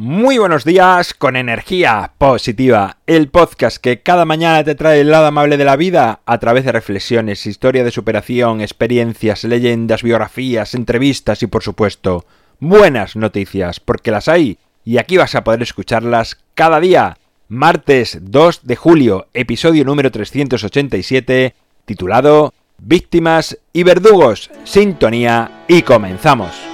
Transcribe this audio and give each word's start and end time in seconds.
Muy 0.00 0.38
buenos 0.38 0.64
días 0.64 1.12
con 1.12 1.34
energía 1.34 2.12
positiva, 2.18 2.98
el 3.08 3.30
podcast 3.30 3.78
que 3.78 4.00
cada 4.00 4.24
mañana 4.24 4.62
te 4.62 4.76
trae 4.76 5.00
el 5.00 5.10
lado 5.10 5.26
amable 5.26 5.56
de 5.56 5.64
la 5.64 5.74
vida 5.74 6.20
a 6.24 6.38
través 6.38 6.64
de 6.64 6.70
reflexiones, 6.70 7.46
historia 7.46 7.82
de 7.82 7.90
superación, 7.90 8.60
experiencias, 8.60 9.42
leyendas, 9.42 10.04
biografías, 10.04 10.74
entrevistas 10.74 11.42
y 11.42 11.48
por 11.48 11.64
supuesto 11.64 12.26
buenas 12.60 13.16
noticias, 13.16 13.80
porque 13.80 14.12
las 14.12 14.28
hay 14.28 14.58
y 14.84 14.98
aquí 14.98 15.16
vas 15.16 15.34
a 15.34 15.42
poder 15.42 15.62
escucharlas 15.62 16.38
cada 16.54 16.78
día. 16.78 17.18
Martes 17.48 18.18
2 18.22 18.68
de 18.68 18.76
julio, 18.76 19.26
episodio 19.34 19.84
número 19.84 20.12
387, 20.12 21.56
titulado 21.86 22.54
Víctimas 22.78 23.58
y 23.72 23.82
verdugos, 23.82 24.48
sintonía 24.62 25.64
y 25.66 25.82
comenzamos. 25.82 26.67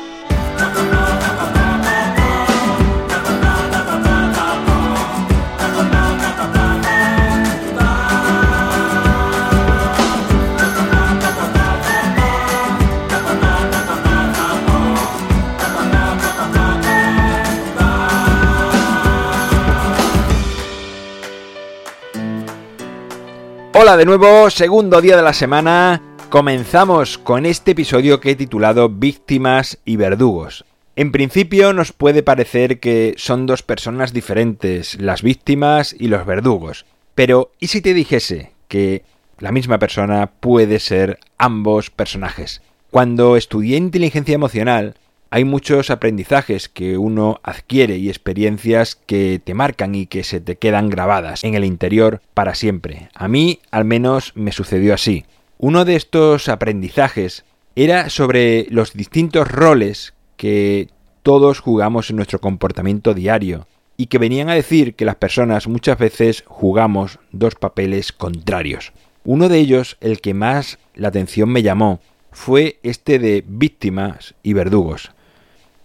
Hola 23.77 23.97
de 23.97 24.05
nuevo, 24.05 24.51
segundo 24.51 25.01
día 25.01 25.17
de 25.17 25.23
la 25.23 25.33
semana. 25.33 26.01
Comenzamos 26.31 27.19
con 27.19 27.45
este 27.45 27.73
episodio 27.73 28.21
que 28.21 28.31
he 28.31 28.37
titulado 28.37 28.89
Víctimas 28.89 29.79
y 29.85 29.97
verdugos. 29.97 30.65
En 30.95 31.11
principio 31.11 31.73
nos 31.73 31.91
puede 31.91 32.23
parecer 32.23 32.79
que 32.79 33.15
son 33.17 33.47
dos 33.47 33.65
personas 33.65 34.13
diferentes, 34.13 35.01
las 35.01 35.23
víctimas 35.23 35.93
y 35.99 36.07
los 36.07 36.25
verdugos. 36.25 36.87
Pero, 37.17 37.51
¿y 37.59 37.67
si 37.67 37.81
te 37.81 37.95
dijese 37.95 38.53
que 38.69 39.03
la 39.41 39.51
misma 39.51 39.81
persona 39.81 40.31
puede 40.39 40.79
ser 40.79 41.19
ambos 41.37 41.91
personajes? 41.91 42.63
Cuando 42.93 43.37
estudié 43.37 43.77
inteligencia 43.77 44.37
emocional, 44.37 44.95
hay 45.35 45.45
muchos 45.45 45.91
aprendizajes 45.91 46.69
que 46.69 46.97
uno 46.97 47.41
adquiere 47.43 47.97
y 47.97 48.09
experiencias 48.09 48.95
que 48.95 49.41
te 49.43 49.53
marcan 49.53 49.97
y 49.97 50.07
que 50.07 50.23
se 50.23 50.39
te 50.39 50.55
quedan 50.55 50.89
grabadas 50.89 51.43
en 51.43 51.55
el 51.55 51.65
interior 51.65 52.21
para 52.35 52.55
siempre. 52.55 53.09
A 53.17 53.27
mí 53.27 53.59
al 53.73 53.85
menos 53.85 54.31
me 54.37 54.53
sucedió 54.53 54.95
así. 54.95 55.25
Uno 55.59 55.85
de 55.85 55.97
estos 55.97 56.49
aprendizajes 56.49 57.45
era 57.75 58.11
sobre 58.11 58.69
los 58.71 58.93
distintos 58.93 59.51
roles 59.51 60.15
que 60.37 60.91
todos 61.25 61.59
jugamos 61.59 62.11
en 62.11 62.15
nuestro 62.15 62.41
comportamiento 62.41 63.13
diario 63.13 63.67
y 63.97 64.07
que 64.07 64.19
venían 64.19 64.51
a 64.51 64.55
decir 64.55 64.95
que 64.95 65.05
las 65.05 65.17
personas 65.17 65.67
muchas 65.67 65.99
veces 65.99 66.45
jugamos 66.47 67.19
dos 67.33 67.57
papeles 67.57 68.13
contrarios. 68.13 68.93
Uno 69.25 69.49
de 69.49 69.59
ellos, 69.59 69.97
el 70.01 70.21
que 70.21 70.33
más 70.33 70.79
la 70.95 71.09
atención 71.09 71.49
me 71.49 71.65
llamó, 71.65 71.99
fue 72.31 72.79
este 72.85 73.19
de 73.19 73.45
víctimas 73.45 74.37
y 74.45 74.53
verdugos. 74.53 75.11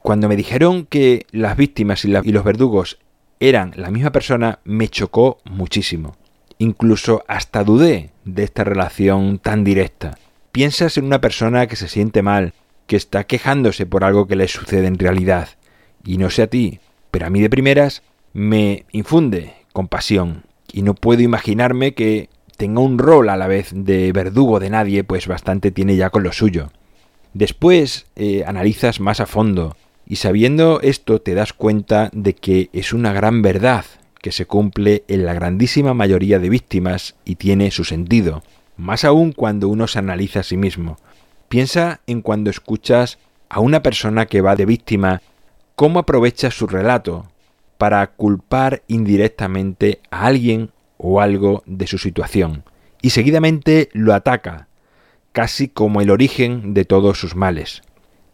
Cuando 0.01 0.29
me 0.29 0.35
dijeron 0.35 0.85
que 0.85 1.25
las 1.31 1.57
víctimas 1.57 2.05
y, 2.05 2.09
los 2.09 2.43
verdugos 2.43 2.99
eran 3.39 3.73
la 3.75 3.91
misma 3.91 4.11
persona, 4.11 4.59
me 4.63 4.87
chocó 4.87 5.39
muchísimo. 5.45 6.15
Incluso 6.57 7.23
hasta 7.27 7.63
dudé 7.63 8.11
de 8.25 8.43
esta 8.43 8.63
relación 8.63 9.39
tan 9.39 9.63
directa. 9.63 10.17
Piensas 10.51 10.97
en 10.97 11.05
una 11.05 11.21
persona 11.21 11.67
que 11.67 11.75
se 11.75 11.87
siente 11.87 12.21
mal, 12.21 12.53
que 12.87 12.95
está 12.95 13.25
quejándose 13.25 13.85
por 13.85 14.03
algo 14.03 14.27
que 14.27 14.35
le 14.35 14.47
sucede 14.47 14.87
en 14.87 14.97
realidad. 14.97 15.49
Y 16.03 16.17
no 16.17 16.29
sé 16.29 16.43
a 16.43 16.47
ti, 16.47 16.79
pero 17.11 17.27
a 17.27 17.29
mí 17.29 17.41
de 17.41 17.49
primeras 17.49 18.03
me 18.33 18.85
infunde 18.91 19.53
compasión. 19.73 20.43
Y 20.71 20.81
no 20.81 20.95
puedo 20.95 21.21
imaginarme 21.21 21.93
que 21.93 22.29
tenga 22.57 22.81
un 22.81 22.97
rol 22.97 23.29
a 23.29 23.37
la 23.37 23.47
vez 23.47 23.71
de 23.73 24.11
verdugo 24.11 24.59
de 24.59 24.69
nadie, 24.69 25.03
pues 25.03 25.27
bastante 25.27 25.71
tiene 25.71 25.95
ya 25.95 26.09
con 26.09 26.23
lo 26.23 26.31
suyo. 26.31 26.71
Después 27.33 28.07
eh, 28.15 28.43
analizas 28.45 28.99
más 28.99 29.19
a 29.19 29.25
fondo 29.25 29.77
y 30.09 30.15
sabiendo 30.15 30.81
esto 30.81 31.21
te 31.21 31.35
das 31.35 31.53
cuenta 31.53 32.09
de 32.13 32.33
que 32.33 32.69
es 32.73 32.93
una 32.93 33.13
gran 33.13 33.43
verdad 33.43 33.85
que 34.21 34.31
se 34.31 34.47
cumple 34.47 35.03
en 35.07 35.23
la 35.23 35.35
grandísima 35.35 35.93
mayoría 35.93 36.39
de 36.39 36.49
víctimas 36.49 37.15
y 37.23 37.35
tiene 37.35 37.69
su 37.69 37.85
sentido, 37.85 38.43
más 38.75 39.05
aún 39.05 39.31
cuando 39.31 39.69
uno 39.69 39.87
se 39.87 39.99
analiza 39.99 40.39
a 40.39 40.43
sí 40.43 40.57
mismo. 40.57 40.97
Piensa 41.47 42.01
en 42.07 42.21
cuando 42.21 42.49
escuchas 42.49 43.19
a 43.49 43.59
una 43.59 43.83
persona 43.83 44.25
que 44.25 44.41
va 44.41 44.55
de 44.55 44.65
víctima, 44.65 45.21
cómo 45.75 45.99
aprovecha 45.99 46.49
su 46.49 46.65
relato 46.65 47.27
para 47.77 48.05
culpar 48.07 48.81
indirectamente 48.87 49.99
a 50.09 50.25
alguien 50.25 50.71
o 50.97 51.21
algo 51.21 51.63
de 51.67 51.85
su 51.85 51.99
situación, 51.99 52.63
y 53.01 53.11
seguidamente 53.11 53.89
lo 53.93 54.15
ataca, 54.15 54.67
casi 55.33 55.67
como 55.67 56.01
el 56.01 56.09
origen 56.09 56.73
de 56.73 56.83
todos 56.83 57.19
sus 57.19 57.35
males. 57.35 57.83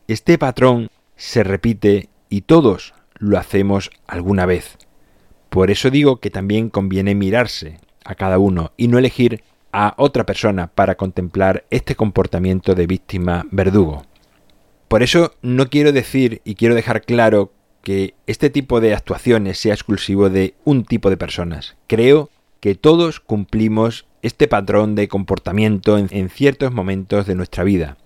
Este 0.07 0.37
patrón 0.37 0.89
se 1.15 1.43
repite 1.43 2.09
y 2.29 2.41
todos 2.41 2.93
lo 3.17 3.37
hacemos 3.37 3.91
alguna 4.07 4.45
vez. 4.45 4.77
Por 5.49 5.71
eso 5.71 5.89
digo 5.89 6.19
que 6.19 6.29
también 6.29 6.69
conviene 6.69 7.15
mirarse 7.15 7.79
a 8.03 8.15
cada 8.15 8.37
uno 8.37 8.71
y 8.77 8.87
no 8.87 8.97
elegir 8.97 9.43
a 9.71 9.93
otra 9.97 10.25
persona 10.25 10.67
para 10.67 10.95
contemplar 10.95 11.65
este 11.69 11.95
comportamiento 11.95 12.75
de 12.75 12.87
víctima 12.87 13.45
verdugo. 13.51 14.03
Por 14.87 15.03
eso 15.03 15.33
no 15.41 15.69
quiero 15.69 15.91
decir 15.91 16.41
y 16.45 16.55
quiero 16.55 16.75
dejar 16.75 17.01
claro 17.01 17.51
que 17.81 18.15
este 18.25 18.49
tipo 18.49 18.81
de 18.81 18.93
actuaciones 18.93 19.59
sea 19.59 19.73
exclusivo 19.73 20.29
de 20.29 20.55
un 20.63 20.85
tipo 20.85 21.09
de 21.09 21.17
personas. 21.17 21.75
Creo 21.87 22.29
que 22.59 22.75
todos 22.75 23.19
cumplimos 23.19 24.05
este 24.21 24.47
patrón 24.47 24.95
de 24.95 25.07
comportamiento 25.07 25.97
en, 25.97 26.29
ciertos 26.29 26.71
momentos 26.71 27.27
de 27.27 27.35
nuestra 27.35 27.63
vida. 27.63 27.97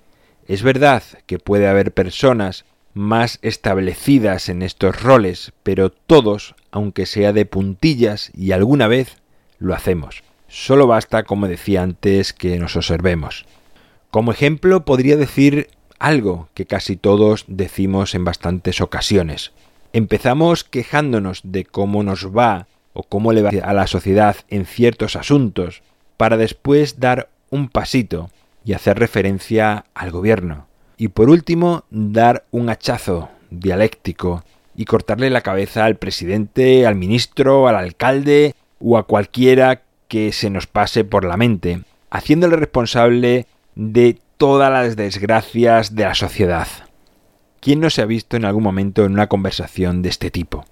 Es 0.47 0.63
verdad 0.63 1.01
que 1.27 1.39
puede 1.39 1.67
haber 1.67 1.93
personas 1.93 2.65
más 2.99 3.39
establecidas 3.41 4.49
en 4.49 4.61
estos 4.61 5.01
roles, 5.01 5.53
pero 5.63 5.89
todos, 5.89 6.55
aunque 6.69 7.05
sea 7.05 7.31
de 7.31 7.45
puntillas 7.45 8.29
y 8.35 8.51
alguna 8.51 8.87
vez, 8.87 9.15
lo 9.57 9.73
hacemos. 9.73 10.21
Solo 10.49 10.85
basta, 10.85 11.23
como 11.23 11.47
decía 11.47 11.81
antes, 11.81 12.33
que 12.33 12.59
nos 12.59 12.75
observemos. 12.75 13.45
Como 14.11 14.33
ejemplo 14.33 14.83
podría 14.83 15.15
decir 15.15 15.69
algo 15.97 16.49
que 16.53 16.65
casi 16.65 16.97
todos 16.97 17.45
decimos 17.47 18.15
en 18.15 18.25
bastantes 18.25 18.81
ocasiones. 18.81 19.53
Empezamos 19.93 20.65
quejándonos 20.65 21.39
de 21.45 21.63
cómo 21.63 22.03
nos 22.03 22.35
va 22.35 22.67
o 22.91 23.03
cómo 23.03 23.31
le 23.31 23.43
va 23.43 23.51
a 23.63 23.73
la 23.73 23.87
sociedad 23.87 24.35
en 24.49 24.65
ciertos 24.65 25.15
asuntos, 25.15 25.83
para 26.17 26.35
después 26.35 26.99
dar 26.99 27.29
un 27.49 27.69
pasito 27.69 28.29
y 28.65 28.73
hacer 28.73 28.99
referencia 28.99 29.85
al 29.93 30.11
gobierno, 30.11 30.67
y 30.99 31.07
por 31.07 31.29
último, 31.29 31.85
dar 31.89 32.45
un 32.51 32.69
hachazo 32.69 33.29
dialéctico 33.49 34.43
y 34.75 34.83
cortarle 34.83 35.29
la 35.29 35.39
cabeza 35.39 35.85
al 35.85 35.95
presidente, 35.95 36.85
al 36.85 36.95
ministro, 36.95 37.69
al 37.69 37.77
alcalde 37.77 38.53
o 38.81 38.97
a 38.97 39.07
cualquiera 39.07 39.83
que 40.09 40.33
se 40.33 40.49
nos 40.49 40.67
pase 40.67 41.05
por 41.05 41.23
la 41.23 41.37
mente, 41.37 41.83
haciéndole 42.09 42.57
responsable 42.57 43.47
de 43.75 44.19
todas 44.35 44.69
las 44.69 44.97
desgracias 44.97 45.95
de 45.95 46.03
la 46.03 46.15
sociedad. 46.15 46.67
¿Quién 47.61 47.79
no 47.79 47.89
se 47.89 48.01
ha 48.01 48.05
visto 48.05 48.35
en 48.35 48.43
algún 48.43 48.63
momento 48.63 49.05
en 49.05 49.13
una 49.13 49.27
conversación 49.27 50.01
de 50.01 50.09
este 50.09 50.31
tipo? 50.31 50.65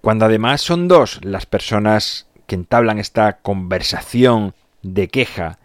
Cuando 0.00 0.24
además 0.24 0.62
son 0.62 0.88
dos 0.88 1.22
las 1.22 1.44
personas 1.44 2.26
que 2.46 2.54
entablan 2.54 2.98
esta 2.98 3.40
conversación 3.40 4.54
de 4.82 5.08
queja, 5.08 5.58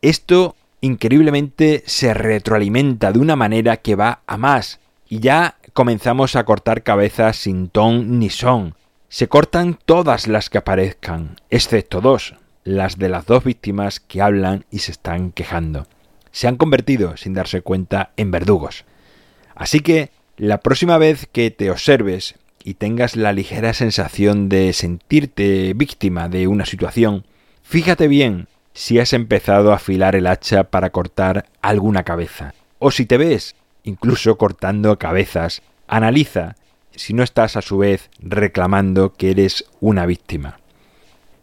esto 0.00 0.56
increíblemente 0.82 1.84
se 1.86 2.12
retroalimenta 2.12 3.12
de 3.12 3.20
una 3.20 3.36
manera 3.36 3.78
que 3.78 3.94
va 3.94 4.20
a 4.26 4.36
más 4.36 4.80
y 5.08 5.20
ya 5.20 5.56
comenzamos 5.72 6.36
a 6.36 6.44
cortar 6.44 6.82
cabezas 6.82 7.36
sin 7.36 7.68
ton 7.68 8.18
ni 8.18 8.28
son. 8.28 8.74
Se 9.08 9.28
cortan 9.28 9.78
todas 9.84 10.26
las 10.26 10.50
que 10.50 10.58
aparezcan, 10.58 11.36
excepto 11.50 12.00
dos, 12.00 12.34
las 12.64 12.98
de 12.98 13.08
las 13.08 13.26
dos 13.26 13.44
víctimas 13.44 14.00
que 14.00 14.20
hablan 14.20 14.64
y 14.70 14.80
se 14.80 14.92
están 14.92 15.30
quejando. 15.30 15.86
Se 16.32 16.48
han 16.48 16.56
convertido, 16.56 17.16
sin 17.16 17.34
darse 17.34 17.62
cuenta, 17.62 18.10
en 18.16 18.30
verdugos. 18.30 18.84
Así 19.54 19.80
que, 19.80 20.10
la 20.36 20.60
próxima 20.60 20.98
vez 20.98 21.28
que 21.30 21.50
te 21.50 21.70
observes 21.70 22.36
y 22.64 22.74
tengas 22.74 23.16
la 23.16 23.32
ligera 23.32 23.74
sensación 23.74 24.48
de 24.48 24.72
sentirte 24.72 25.74
víctima 25.74 26.28
de 26.28 26.48
una 26.48 26.64
situación, 26.64 27.26
fíjate 27.62 28.08
bien 28.08 28.48
si 28.74 28.98
has 28.98 29.12
empezado 29.12 29.72
a 29.72 29.76
afilar 29.76 30.16
el 30.16 30.26
hacha 30.26 30.64
para 30.64 30.90
cortar 30.90 31.46
alguna 31.60 32.04
cabeza. 32.04 32.54
O 32.78 32.90
si 32.90 33.06
te 33.06 33.16
ves 33.16 33.54
incluso 33.84 34.36
cortando 34.38 34.98
cabezas, 34.98 35.62
analiza 35.86 36.56
si 36.94 37.14
no 37.14 37.22
estás 37.22 37.56
a 37.56 37.62
su 37.62 37.78
vez 37.78 38.10
reclamando 38.20 39.12
que 39.12 39.30
eres 39.30 39.64
una 39.80 40.06
víctima. 40.06 40.58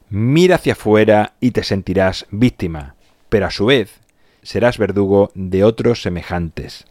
Mira 0.09 0.55
hacia 0.55 0.73
afuera 0.73 1.33
y 1.39 1.51
te 1.51 1.63
sentirás 1.63 2.25
víctima, 2.31 2.95
pero 3.29 3.45
a 3.45 3.51
su 3.51 3.67
vez 3.67 3.99
serás 4.41 4.77
verdugo 4.77 5.31
de 5.35 5.63
otros 5.63 6.01
semejantes. 6.01 6.85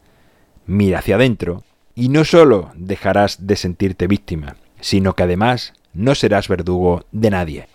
Mira 0.67 1.01
hacia 1.01 1.17
adentro 1.17 1.65
y 1.95 2.11
no 2.11 2.25
solo 2.25 2.71
dejarás 2.75 3.47
de 3.47 3.57
sentirte 3.57 4.07
víctima, 4.07 4.57
sino 4.81 5.15
que 5.15 5.25
además 5.25 5.73
no 5.95 6.15
serás 6.15 6.47
verdugo 6.49 7.05
de 7.11 7.31
nadie. 7.31 7.69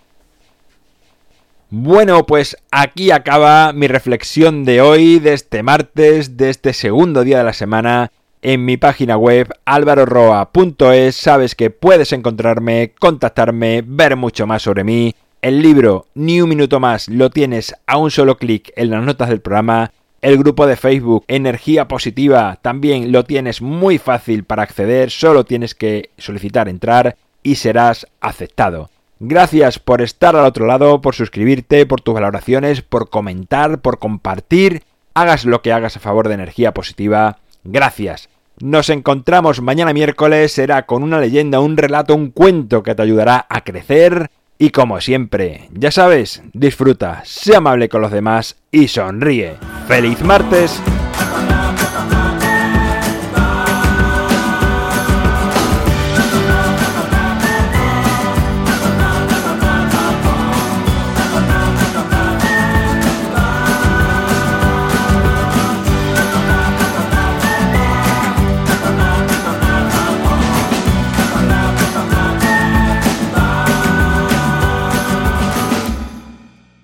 Bueno, 1.70 2.26
pues 2.26 2.56
aquí 2.70 3.10
acaba 3.10 3.72
mi 3.72 3.88
reflexión 3.88 4.64
de 4.64 4.80
hoy, 4.80 5.18
de 5.18 5.32
este 5.32 5.62
martes, 5.62 6.36
de 6.36 6.50
este 6.50 6.72
segundo 6.72 7.24
día 7.24 7.38
de 7.38 7.44
la 7.44 7.52
semana. 7.52 8.12
En 8.42 8.64
mi 8.64 8.76
página 8.76 9.16
web 9.16 9.48
alvaroroa.es 9.64 11.16
sabes 11.16 11.54
que 11.54 11.70
puedes 11.70 12.12
encontrarme, 12.12 12.92
contactarme, 13.00 13.82
ver 13.86 14.16
mucho 14.16 14.46
más 14.46 14.62
sobre 14.62 14.84
mí. 14.84 15.14
El 15.40 15.62
libro 15.62 16.06
Ni 16.14 16.40
un 16.40 16.50
minuto 16.50 16.78
más 16.78 17.08
lo 17.08 17.30
tienes 17.30 17.74
a 17.86 17.96
un 17.96 18.10
solo 18.10 18.36
clic 18.36 18.70
en 18.76 18.90
las 18.90 19.02
notas 19.02 19.30
del 19.30 19.40
programa. 19.40 19.92
El 20.20 20.38
grupo 20.38 20.66
de 20.66 20.76
Facebook 20.76 21.24
Energía 21.26 21.88
Positiva 21.88 22.58
también 22.62 23.12
lo 23.12 23.24
tienes 23.24 23.62
muy 23.62 23.98
fácil 23.98 24.44
para 24.44 24.62
acceder, 24.62 25.10
solo 25.10 25.44
tienes 25.44 25.74
que 25.74 26.10
solicitar 26.18 26.68
entrar 26.68 27.16
y 27.42 27.56
serás 27.56 28.06
aceptado. 28.20 28.90
Gracias 29.20 29.78
por 29.78 30.02
estar 30.02 30.36
al 30.36 30.44
otro 30.44 30.66
lado, 30.66 31.00
por 31.00 31.14
suscribirte, 31.14 31.86
por 31.86 32.00
tus 32.00 32.14
valoraciones, 32.14 32.82
por 32.82 33.10
comentar, 33.10 33.80
por 33.80 33.98
compartir. 33.98 34.82
Hagas 35.14 35.44
lo 35.44 35.62
que 35.62 35.72
hagas 35.72 35.96
a 35.96 36.00
favor 36.00 36.28
de 36.28 36.34
energía 36.34 36.74
positiva. 36.74 37.38
Gracias. 37.62 38.28
Nos 38.60 38.88
encontramos 38.90 39.60
mañana 39.60 39.92
miércoles, 39.92 40.52
será 40.52 40.86
con 40.86 41.02
una 41.02 41.20
leyenda, 41.20 41.60
un 41.60 41.76
relato, 41.76 42.14
un 42.14 42.30
cuento 42.30 42.82
que 42.82 42.94
te 42.94 43.02
ayudará 43.02 43.46
a 43.48 43.62
crecer. 43.62 44.30
Y 44.58 44.70
como 44.70 45.00
siempre, 45.00 45.68
ya 45.72 45.90
sabes, 45.90 46.42
disfruta, 46.52 47.22
sé 47.24 47.56
amable 47.56 47.88
con 47.88 48.00
los 48.00 48.12
demás 48.12 48.56
y 48.70 48.86
sonríe. 48.88 49.56
¡Feliz 49.88 50.22
martes! 50.22 50.80